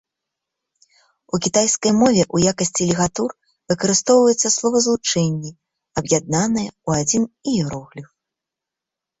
[1.37, 3.29] У кітайскай мове ў якасці лігатур
[3.73, 5.51] выкарыстоўваюцца словазлучэнні,
[6.03, 7.23] аб'яднаныя ў адзін
[7.55, 8.09] іерогліф.